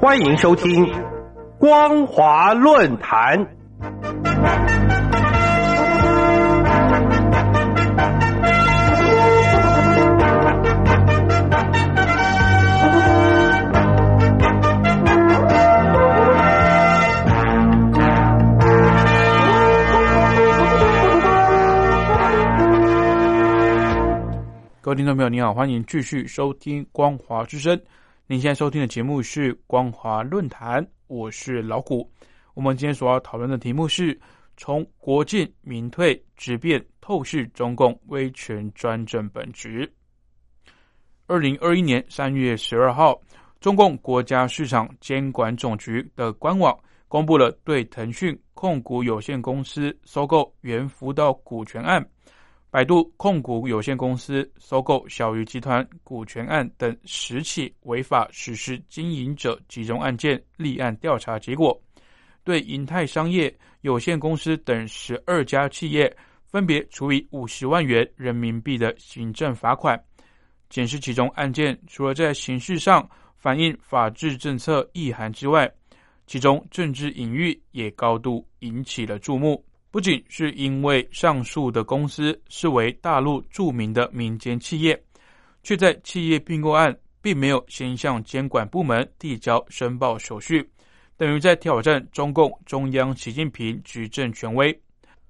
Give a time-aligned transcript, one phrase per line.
[0.00, 0.90] 欢迎收听
[1.58, 3.36] 光华论坛。
[24.80, 27.78] 各位听众朋友，你好，欢迎继续收听光华之声。
[28.30, 32.08] 您现在收听的节目是光华论坛，我是老虎。
[32.54, 34.16] 我们今天所要讨论的题目是
[34.56, 39.92] 从国进民退直变透视中共威权专政本质。
[41.26, 43.20] 二零二一年三月十二号，
[43.58, 46.78] 中共国家市场监管总局的官网
[47.08, 52.00] 公布了对腾讯控股有限公司收购猿辅导股权案。
[52.70, 61.76] 百度控股有限公司收购小鱼集团股权案等十起违法实施经营者集中案件立案调查结果，
[62.44, 70.00] 对银泰商业有限公司等十二家企业分别处以五十万元人民币的行政罚款。
[70.68, 75.68] 检视其中案件，除了在形式上反映法治政策意涵之外，
[76.24, 79.64] 其中政治隐喻也高度引起了注目。
[79.90, 85.00] 不仅是因为上述的公司视为大陆著名的民间企业，
[85.64, 90.64] 却在企业并购案并没有先向监管部门递交申报手续，
[91.16, 94.80] 等于在挑战中共中央习近平执政权威。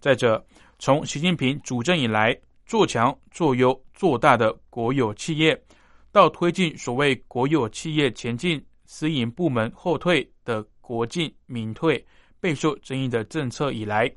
[0.00, 0.44] 再者，
[0.78, 5.58] 从习近平主政以来，做强、做优、做大的国有企业，
[6.10, 12.04] 到推进所谓国有企业前进、私营部门后退的国进民退
[12.38, 14.12] 备受争议的政策以来。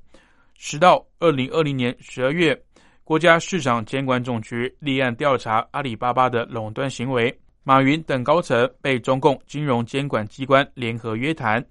[0.56, 2.60] 直到二零二零年十二月，
[3.04, 11.64] 国家市场监管总局立案调查阿里巴巴的垄断行为，马云等高层被中共金融监管机关联合约谈，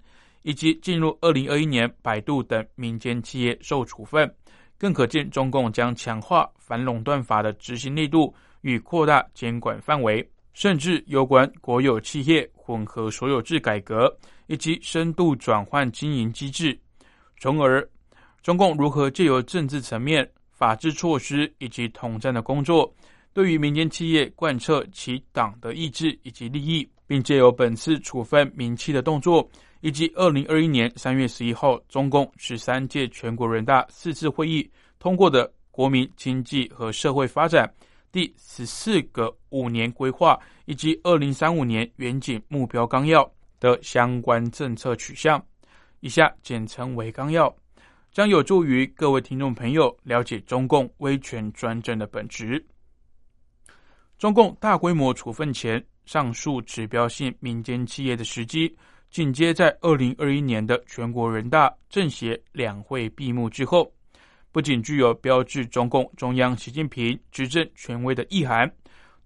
[0.42, 4.32] 以及进入二零二一年，百度等民间企业受处分，
[4.78, 14.14] 更可见中共将强化反垄断法的执行力度与扩大监管范围，甚至有关国有企业混合所有制改革
[14.46, 16.78] 以及深度转换经营机制，
[17.40, 17.84] 从而。
[18.44, 22.94] 中共如何借由政治层面、法治措施以及统战的工作，
[23.32, 29.48] 对于民间企业贯彻其党的意志以及利益，并借由本次处分民企的动作，
[29.80, 37.72] 以及二零二一年三月十一号中共十三届全国人大四次会议通过的《国民经济和社会发展
[38.12, 43.24] 第十四个五年规划以及二零三五年远景目标纲要》
[43.58, 45.42] 的相关政策取向，
[46.00, 47.50] 以下简称为纲要。
[48.14, 52.64] 将有助于各位听众朋友了解中共威权专政的本质。
[54.18, 58.72] 中共大规模处分前上述指标性民间企业的时机，
[59.10, 63.92] 紧接在二零二一年的全国人大政协两会闭幕之后，
[64.52, 68.72] 不仅具有标志中共中央习近平执政权威的意涵，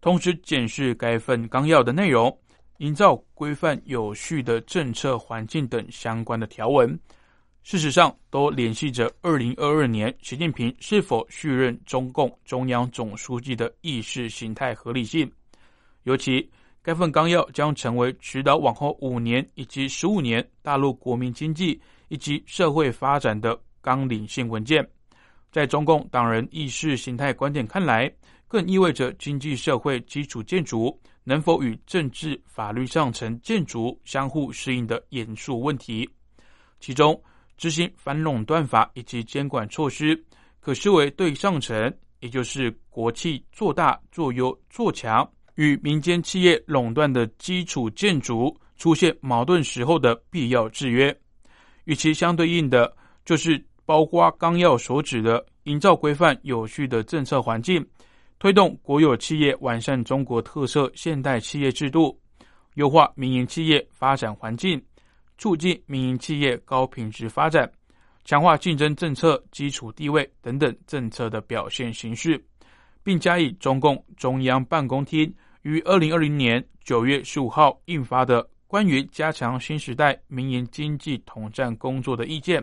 [0.00, 2.34] 同时检视该份纲要的内容，
[2.78, 6.98] 营造规范有序的政策环境等相关的条文。
[7.62, 15.30] 事实上，都联系着二零二二年习近平是否续任中共中央总书记的意识形态合理性。
[16.04, 16.48] 尤其，
[16.82, 24.88] 该份纲要将成为指导往后五年以及十五年大陆国民经济以及社会发展的纲领性文件。
[25.52, 28.10] 在中共党人意识形态观点看来，
[28.47, 36.08] 更意味着经济社会基础建筑能否与政治法律上层建筑相互适应的严肃问题。
[36.80, 37.20] 其中，
[37.58, 40.19] 执行反垄断法以及监管措施，
[40.60, 51.14] 可视为对上层，也就是国企做大、做优、做强，与民间企业垄断的基础建筑出现矛盾时候的必要制约。
[51.84, 57.84] 与其相对应的，就是包括纲要所指的营造规范有序的政策环境，
[58.38, 62.16] 推动国有企业完善中国特色现代企业制度，
[62.74, 64.80] 优化民营企业发展环境。
[65.38, 67.70] 促进民营企业高品质发展，
[68.24, 72.44] 强化竞争政策基础地位等等政策的表现形式，
[73.02, 75.32] 并加以中共中央办公厅
[75.62, 82.60] 于二零二零年九月十五号印发的《关于加强新时代民营经济统战工作的意见》，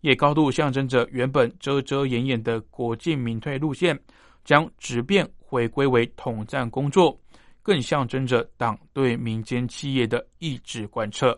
[0.00, 3.98] 也高度象征着原本遮遮掩掩的国进民退路线
[4.44, 7.18] 将直变回归为统战工作，
[7.60, 11.36] 更象征着党对民间企业的意志贯彻。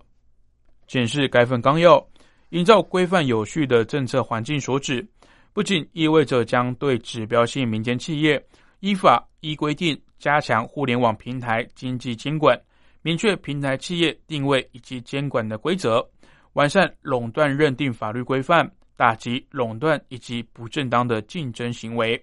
[0.87, 2.05] 检视该份纲要，
[2.50, 5.06] 营造规范有序的政策环境所指，
[5.53, 8.43] 不仅意味着将对指标性民间企业
[8.81, 12.61] 依法依规定加强互联网平台经济监管，
[13.03, 16.06] 明确平台企业定位以及监管的规则，
[16.53, 22.23] 完善垄断认定法律规范，打击垄断以及不正当的竞争行为。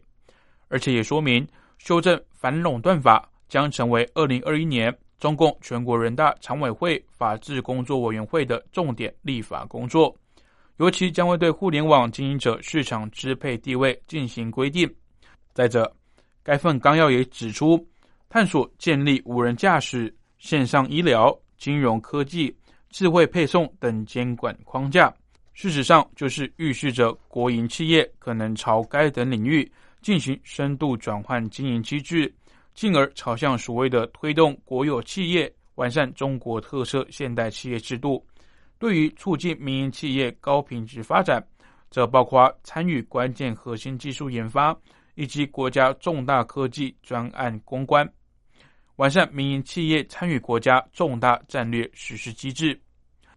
[0.69, 10.15] 而且也说明，修正反垄断法将成为二零二一年中共全国人大常委会法制工作委员会的重点立法工作。
[10.77, 14.91] 尤其将会对互联网经营者市场支配地位进行规定。
[15.53, 15.95] 再者，
[16.41, 17.79] 该份纲要也指出，
[18.27, 22.53] 探索建立无人驾驶、线上医疗、金融科技、
[22.89, 25.13] 智慧配送等监管框架。
[25.53, 29.71] 事实上，就是预示着国营企业可能朝该等领域
[30.01, 32.33] 进行深度转换经营机制，
[32.73, 38.25] 进而朝向所谓的推动国有企业、完善中国特色现代企业制度。
[38.79, 41.41] 对于促进民营企业高品质发展，
[41.89, 44.75] 则包括参与关键核心技术研发
[45.15, 48.11] 以及国家重大科技专案攻关，
[48.95, 52.77] 完善民营企业参与国家重大战略实施机制。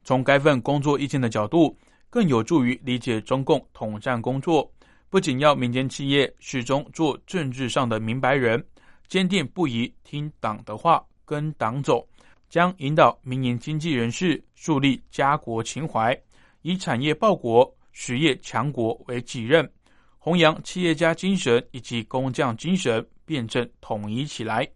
[0.02, 1.76] 从该份工作意见的角度，
[2.08, 4.68] 更有助于理解中共统战工作。
[5.08, 8.64] 不仅要民间企业始终做政治上的明白人，
[9.08, 12.06] 坚定不移听党的话，跟党走。
[12.48, 16.16] 将引导民营经济人士树立家国情怀，
[16.62, 19.68] 以产业报国、实业强国为己任，
[20.16, 24.66] 弘扬企业家精神以及工匠精神，辩证统一起来。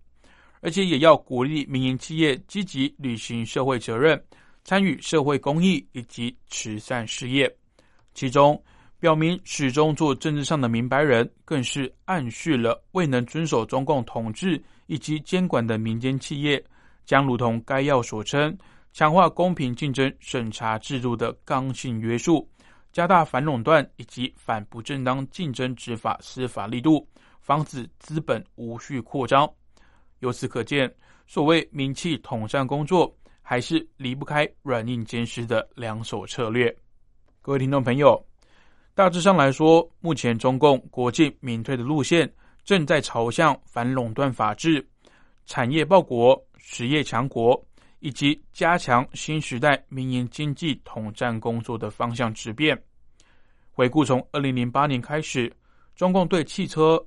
[0.60, 4.20] 而且也要鼓励民营企业积极履行社会责任，
[4.64, 7.50] 参与社会公益以及慈善事业。
[8.14, 8.60] 其中
[9.00, 16.62] 表明始终做政治上的明白人，更是暗示了未能遵守中共统治以及监管的民间企业。
[17.06, 18.56] 将如同该要所称，
[18.92, 22.46] 强化公平竞争审查制度的刚性约束，
[22.92, 27.08] 加大反垄断以及反不正当竞争执法司法力度，
[27.40, 29.50] 防止资本无序扩张。
[30.18, 30.92] 由此可见，
[31.26, 33.10] 所谓名气统战工作，
[33.40, 36.72] 还是离不开软硬兼施的两手策略。
[37.40, 38.22] 各位听众朋友，
[38.94, 42.30] 大致上来说，目前中共国进民退的路线
[42.64, 44.86] 正在朝向反垄断法治、
[45.46, 46.40] 产业报国。
[46.62, 47.60] 实业强国
[48.00, 52.80] 以及加强新时代民营经济统战工作的方向质变。
[53.72, 55.52] 回顾从二零零八年开始，
[55.96, 57.02] 中共对汽车、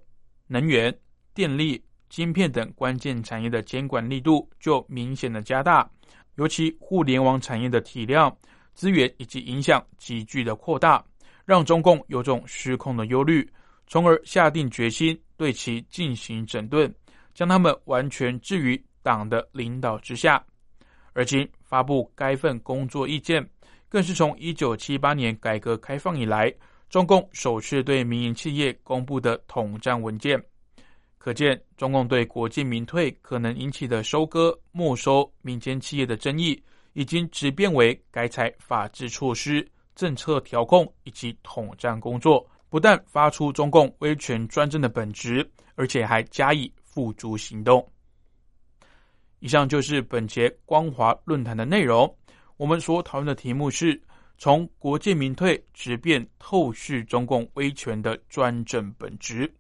[0.48, 0.94] 能源、
[1.36, 5.90] 电力、晶片等关键产业的监管力度就明显的加大，
[6.36, 8.36] 尤其互联网产业的体量、
[8.74, 11.02] 资源以及影响急剧的扩大，
[11.46, 13.48] 让中共有种失控的忧虑，
[13.88, 16.94] 从而下定决心对其进行整顿，
[17.34, 18.82] 将他们完全置于。
[19.06, 20.42] 党的领导之下，
[21.12, 23.46] 而今发布该份工作意见，
[23.90, 26.50] 更是从一九七八年改革开放以来，
[26.90, 30.42] 中共首次对民营企业公布的统战文件。
[31.18, 36.64] 可见，中共对国进民退可能引起的收割、没收民间企业的争议，
[36.94, 47.88] 已经直变为改采法治措施、政策调控以及统战工作，不但发出中共威权专政的本质，而且还加以付诸行动。
[49.40, 52.14] 以上就是本节光华论坛的内容。
[52.56, 54.00] 我们所讨论的题目是
[54.38, 59.52] 从国进民退直变透视中共威权的专政本质。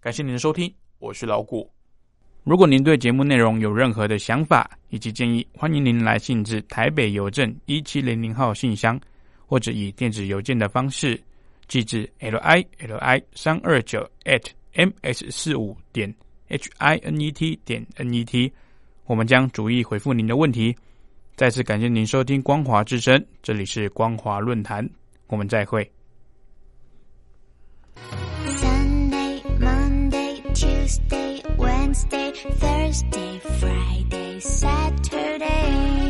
[0.00, 1.68] 感谢您的收听，我是老谷。
[2.44, 8.98] 如果您对节目内容有任何的想法以及建议，欢迎您来信至台北邮政一七零零号信箱，
[9.50, 11.20] 或者以电子邮件的方式
[11.66, 16.14] 寄至 l i l i 三二九 at m s 四五点
[16.46, 18.52] h i n e t 点 n e t。
[19.06, 20.72] 我们将逐一回复您的问题。
[21.34, 24.88] 再次感谢您收听光华之声，这里是光华论坛，
[25.26, 25.90] 我们再会。
[28.46, 36.09] Sunday, Monday, Tuesday, Wednesday, Thursday, Friday, Saturday，